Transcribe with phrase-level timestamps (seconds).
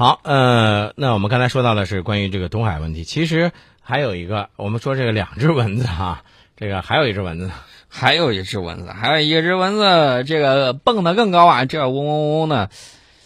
[0.00, 3.52] 好，呃，那我们刚才说到的是关于这个东海问题，其实
[3.82, 6.22] 还有一个，我们说这个两只蚊子啊，
[6.56, 7.50] 这个还有一只蚊子，
[7.86, 12.70] 还有一只蚊子，还有一只蚊子，这个蹦得更高啊，这嗡嗡嗡的。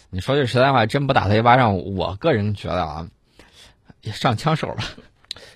[0.09, 3.07] 你说句实在话，真不打他一巴掌，我个人觉得啊，
[4.01, 4.83] 也上枪手了。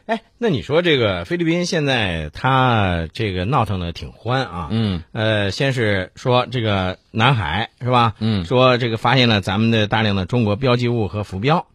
[0.10, 8.16] 哎，那你说这个菲律宾现在他这个闹腾的挺欢啊，嗯呃，先是说这个南海是吧？
[8.20, 11.68] 嗯说这个发现了咱们的大量的中国标记物和浮标，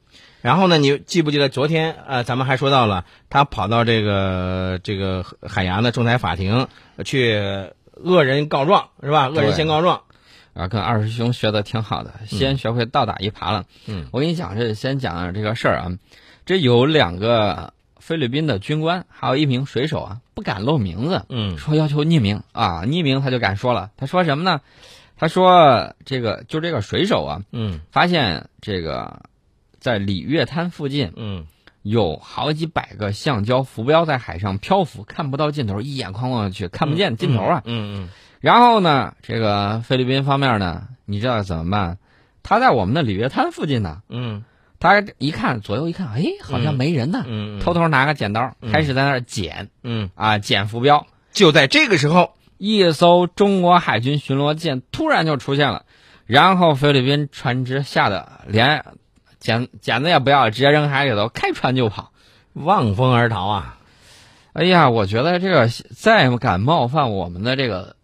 [0.43, 6.67] 然后呢，你记不记得昨天呃，咱们还说到了他跑到这个这个海牙的仲裁法庭
[7.05, 7.41] 去
[7.93, 9.29] 恶人告状是吧？
[9.29, 10.03] 恶人先告状，
[10.55, 13.65] 啊，跟二师兄学的挺好的，先学会倒打一耙了。
[13.87, 15.93] 嗯我跟你讲，这先讲这个事儿啊，
[16.47, 17.74] 这有两个
[18.05, 24.61] 菲律宾的军官，还有一名水手啊，不敢露名字，嗯说要求匿名啊，匿名他就敢说了，他说什么呢？
[25.17, 29.23] 他说这个就这个水手啊，嗯发现这个
[29.79, 31.47] 在里月滩附近嗯
[31.81, 37.63] 有好几百个橡胶浮标在海上漂浮，看不到尽头，一眼框过去看不见尽头啊。
[37.65, 38.09] 嗯嗯
[38.41, 41.97] 然后呢，这个菲律宾方面呢，你知道怎么办？
[42.43, 44.45] 他在我们的里约滩附近呢，嗯
[44.85, 47.25] 他一看左右一看，哎，好像没人呢，
[47.63, 51.07] 偷偷拿个剪刀嗯开始在那儿剪嗯，啊，剪浮标。
[51.33, 55.87] 就在这个时候，一艘中国海军巡逻舰突然就出现了，
[56.27, 58.85] 然后菲律宾船只吓得连
[59.41, 62.13] 剪剪子也不要，直接扔海里头，开船就跑。
[62.53, 63.79] 望风而逃啊！
[64.53, 67.97] 哎呀，我觉得这个再敢冒犯我们的这个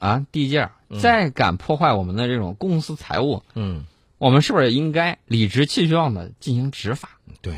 [0.00, 3.86] 啊地界儿，嗯再敢破坏我们的这种公司财物，嗯。
[4.18, 7.08] 我们是不是应该理直气壮的进行执法？
[7.40, 7.54] 对，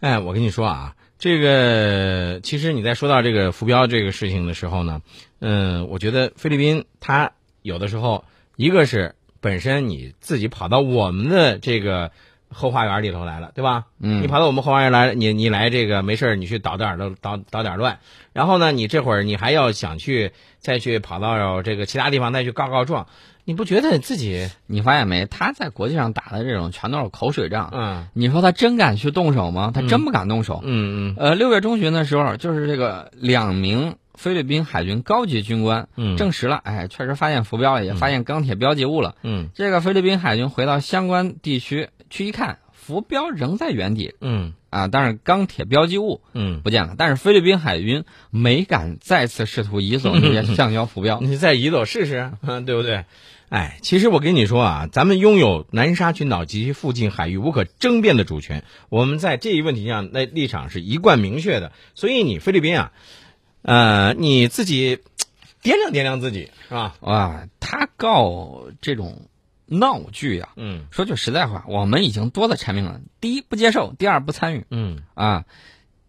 [0.00, 5.02] 哎，我跟你说啊，这个其实你在说到这个浮标这个事情的时候呢，
[5.38, 8.24] 嗯，我觉得菲律宾它有的时候，
[8.56, 12.10] 一个是本身你自己跑到我们的这个
[12.50, 13.84] 后花园里头来了，对吧？
[14.00, 17.98] 嗯你跑到我们后花园来，你你来这个没事儿你去捣点儿捣捣捣点儿乱，
[18.32, 23.06] 然后呢，你这会儿你还要想去再去跑到这个其他地方再去告告状，
[23.44, 25.26] 你不觉得自己你发现没？
[25.26, 27.70] 他在国际上打的这种全都是口水仗。
[27.72, 29.72] 嗯你说他真敢去动手吗？
[29.74, 30.60] 他真不敢动手。
[30.64, 39.16] 嗯嗯呃，六月中旬的时候，就是这个两名菲律宾海军高级军官嗯证实了，哎，确实发现浮标了，也发现钢铁标记物了。
[39.22, 46.94] 嗯这个菲律宾海军回到相关地区去一看，浮标仍在原地嗯啊，但是钢铁标记物嗯，不见了。
[46.98, 51.20] 但是菲律宾海军没敢再次试图移走这些橡胶浮标。
[51.22, 53.04] 你再移走试试，嗯，对不对？
[53.50, 61.70] 哎，其实我跟你说啊，咱们拥有南沙群岛及其附近海域无可争辩的主权，我们在这一问题上那立场是一贯明确的。
[61.94, 62.92] 所以你菲律宾啊，
[63.62, 64.98] 呃，你自己
[65.62, 66.96] 掂量掂量自己，是吧？
[67.00, 69.28] 啊，他告这种
[69.66, 74.64] 闹剧呀、嗯说句实在话，我们已经多次阐明了：第一，不接受；第二，不参与。
[74.70, 75.44] 嗯啊，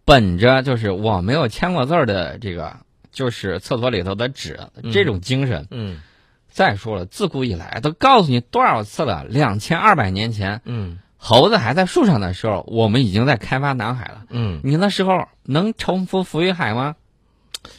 [0.04, 2.76] 本着就是我没有签过字儿的这个，
[3.10, 4.60] 就是厕所里头的纸
[4.92, 5.66] 这种精神。
[5.70, 6.00] 嗯
[6.48, 14.24] 再说了，自古以来都告诉你多少次了，两千二百年前嗯猴子还在树上的时候，我们已经在开发南海了。
[14.30, 16.96] 嗯，你那时候能重复浮于海吗？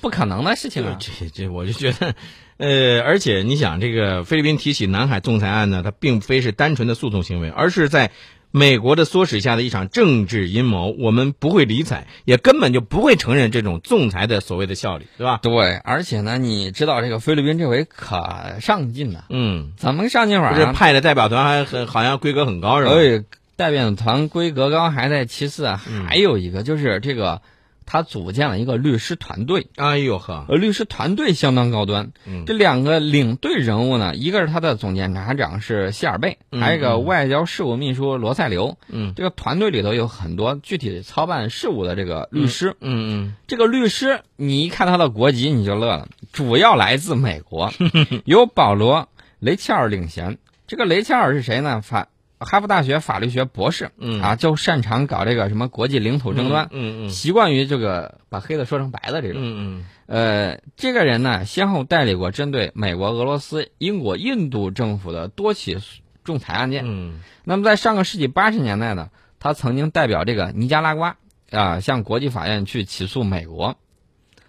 [0.02, 0.98] 不可能的事情啊！
[1.00, 2.14] 这这我就觉得。
[2.58, 8.12] 呃，而且你想，这个菲律宾提起南海仲裁案呢，它并非是单纯的诉讼行为，而是在
[8.50, 10.96] 美国的唆使下的一场政治阴谋。
[10.98, 15.40] 我们不会理睬，也根本就不会承认这种仲裁的所谓的效力，对吧？
[15.44, 20.74] 对，而且呢，你知道这个菲律宾这回可上进了，嗯，怎么个上进法不是啊？
[20.74, 22.94] 派的代表团还很好像规格很高，是吧？
[22.94, 23.24] 哎，
[23.56, 27.42] 代表团规格高还在其次啊，嗯还有一个就是这个，
[27.88, 32.12] 他组建了一个律师团队，哎呦呵，呃，律师团队相当高端。
[32.28, 38.78] 嗯这两个领队人物呢，一个是他的总检察长是希尔贝，嗯还有一个嗯外交事务秘书罗塞留。
[38.90, 42.76] 嗯这个团队里头有很多具体操办事务的这个律师。
[42.82, 47.72] 嗯这个律师，你一看他的国籍你就乐了，主要来自美国，
[48.26, 48.98] 由保罗·
[49.40, 50.38] 雷切尔领衔。
[50.68, 51.82] 这个雷切尔是谁呢？
[51.82, 52.10] 法
[52.40, 59.42] 哈佛大学法律学博士，嗯啊，就擅长搞这个什么国际领土争端，嗯嗯习惯于这个把黑的说成白的这种。
[59.42, 65.78] 嗯呃，这个人呢，先后代理过针对美国、俄罗斯、英国、印度政府的多起
[66.24, 66.84] 仲裁案件。
[66.86, 69.10] 嗯那么在上个世纪八十年代呢，
[69.40, 71.18] 他曾经代表这个尼加拉瓜
[71.50, 73.78] 啊、向国际法院去起诉美国，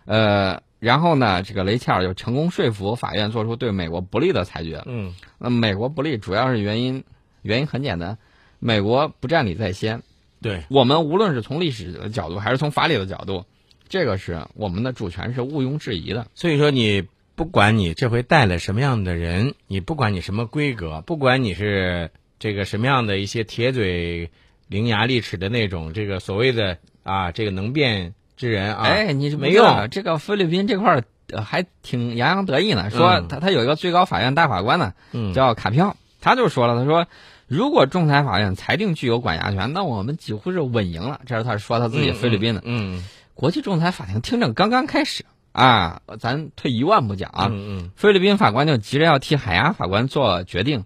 [0.05, 4.83] 呃，然后呢，这个雷切尔就成功说服法院做出对美国不利的裁决。
[4.85, 7.05] 嗯那美国不利主要是原因，
[7.43, 8.19] 原因很简单，
[8.59, 10.03] 美国不占理在先。
[10.41, 13.45] 对，我们无论是从历史的角度还是从法理的角度，
[13.89, 16.27] 这个是我们的主权是毋庸置疑的。
[16.35, 17.05] 所以说你
[17.35, 24.31] 不管你这回带了什么样的人，你不管你什么规格，不管你是这个什么样的一些铁嘴
[24.69, 31.03] 伶牙俐齿的那种这个所谓的啊这个能辩之人啊，哎，你没用用这个菲律宾这块
[31.45, 37.07] 还挺洋洋得意呢，说嗯他他有一个最高法院大法官呢，嗯叫卡票，他就说了，他说
[37.47, 41.21] 如果仲裁法院裁定具有管辖权，那我们几乎是稳赢了。
[41.27, 42.63] 这是他说他自己菲律宾的。
[42.65, 43.05] 嗯
[43.35, 50.85] 国际仲裁法庭听证刚刚开始啊，咱退一万步讲啊，嗯菲律宾法官就急着要替海牙法官做决定，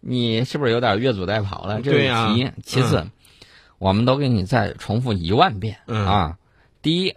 [0.00, 1.80] 你是不是有点越俎代庖了？
[1.80, 3.06] 这是其一，其次，
[3.78, 6.38] 我们都给你再重复一万遍、嗯啊。
[6.82, 7.14] 第一，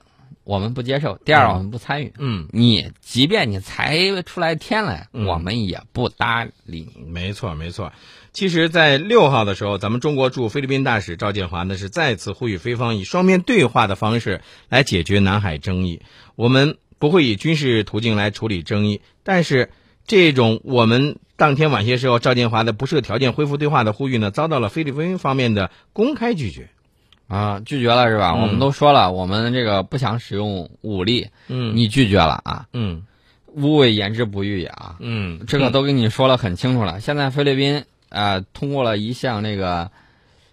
[0.49, 2.11] 我们不接受；第二，嗯我们不参与。
[2.17, 6.87] 嗯你即便你裁出来天来，嗯我们也不搭理你。
[6.97, 7.93] 嗯，没错没错。
[8.33, 16.01] 其实，在六号的时候，咱们中国驻菲律宾大使赵建华呢是再次呼吁菲方以双边对话的方式来解决南海争议。
[16.35, 19.69] 我们不会以军事途径来处理争议，但是
[20.07, 26.69] 这种我们当天晚些时候赵建华的不设条件恢复对话的呼吁呢，遭到了菲律宾方面的公开拒绝。
[27.29, 28.33] 啊，拒绝了是吧？
[28.35, 33.03] 嗯我们都说了，我们这个不想使用武力，嗯你拒绝了啊，嗯
[33.45, 34.97] 无谓言之不预也啊。
[34.99, 36.99] 嗯，这个都跟你说了很清楚了。
[36.99, 39.91] 现在菲律宾呃通过了一项那个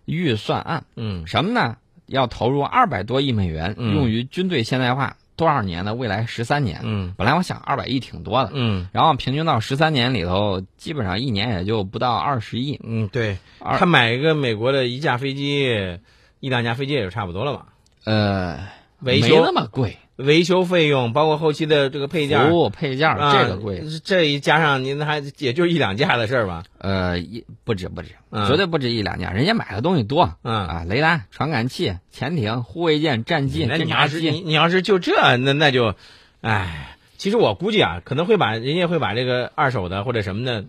[0.04, 1.76] 预算案，嗯什么呢？
[2.06, 5.94] 要投入二百多亿美元，嗯用于军队现代化，多少年呢？
[5.94, 6.80] 未来十三年。
[6.84, 12.78] 嗯本来我想二百亿挺多的，嗯然后平均到十三年里头，基本上一年也就不到二十亿。
[12.84, 15.98] 嗯，对他买一个美国的一架飞机，
[16.40, 17.66] 一两架飞机也就差不多了吧。
[18.04, 18.68] 呃，
[19.00, 23.82] 维修那么贵，维修费用，包括后期的这个配件，服务配件啊这个贵。
[24.04, 26.64] 这一加上您还也就一两架的事儿吧？
[26.78, 30.36] 呃，一不止不止，嗯绝对不止一两架，人家买的东西多。
[30.42, 35.94] 嗯，啊，雷达、传感器、潜艇、护卫舰、战机、那你要是你，你要是就这，那那就，
[36.42, 40.64] 唉，其实我估计啊，可能会把人家会把这个二手的或者什么的，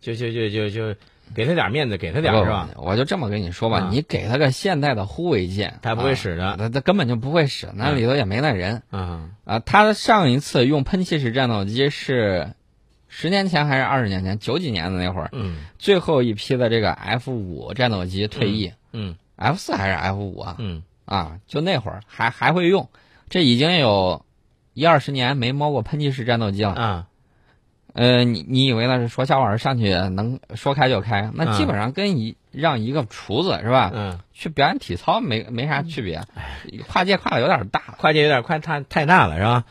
[0.00, 0.94] 就就就就就
[1.34, 2.68] 给他点面子，给他点是吧？？
[2.76, 9.58] 我就这么跟你说吧，啊你给他个现代的护卫舰，他不会使的啊他他根本就不会使，那嗯里头也没那人啊，啊。
[9.60, 12.54] 他上一次用喷气式战斗机是
[13.08, 14.38] 十年前还是二十年前？
[14.38, 20.56] 九几年的那会儿，嗯最后一批的这个 F 五战斗机退役嗯，F 四还是 F 五啊？
[20.58, 22.88] 嗯啊，就那会儿还还会用，
[23.28, 24.24] 这已经有
[24.74, 26.72] 一二十年没摸过喷气式战斗机了。
[26.72, 27.06] 啊，
[27.94, 31.30] 呃，你你以为那是说小碗上去能说开就开？
[31.34, 36.22] 那基本上跟一让一个厨子是吧，嗯，去表演体操没没啥区别，
[36.88, 37.80] 跨界跨的有点大。
[37.98, 39.64] 跨界有点快太太大了是吧？